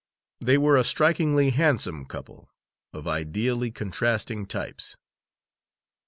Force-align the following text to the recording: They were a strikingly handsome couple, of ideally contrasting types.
They 0.39 0.57
were 0.57 0.77
a 0.77 0.83
strikingly 0.83 1.51
handsome 1.51 2.05
couple, 2.05 2.49
of 2.91 3.07
ideally 3.07 3.69
contrasting 3.69 4.47
types. 4.47 4.97